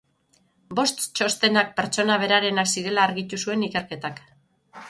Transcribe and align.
Bost 0.79 1.03
txostenak 1.19 1.69
pertsona 1.81 2.17
berarenak 2.25 2.73
zirela 2.77 3.07
argitu 3.11 3.43
zuen 3.45 3.67
ikerketak. 3.71 4.23